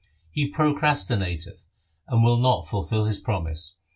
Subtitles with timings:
[0.31, 1.67] 'He procrastinateth,
[2.07, 3.75] and will not fulfil his promise.